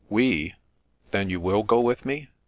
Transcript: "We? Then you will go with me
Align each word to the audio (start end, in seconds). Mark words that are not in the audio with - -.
"We? 0.09 0.55
Then 1.11 1.29
you 1.29 1.39
will 1.39 1.61
go 1.61 1.79
with 1.79 2.05
me 2.05 2.29